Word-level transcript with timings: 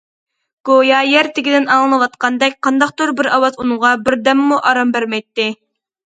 گويا 0.69 1.01
يەر 1.07 1.29
تېگىدىن 1.35 1.67
ئاڭلىنىۋاتقاندەك 1.75 2.57
قانداقتۇر 2.69 3.13
بىر 3.21 3.31
ئاۋاز 3.35 3.61
ئۇنىڭغا 3.61 3.93
بىر 4.09 4.19
دەممۇ 4.31 4.61
ئارام 4.73 4.97
بەرمەيتتى. 4.99 5.49